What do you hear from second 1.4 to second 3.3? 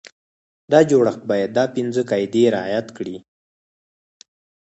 دا پنځه قاعدې رعایت کړي.